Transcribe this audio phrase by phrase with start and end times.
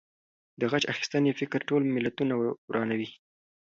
[0.59, 2.33] د غچ اخیستنې فکر ټول ملتونه
[2.69, 3.09] ورانوي.